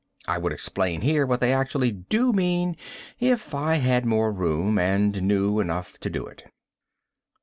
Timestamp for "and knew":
4.79-5.59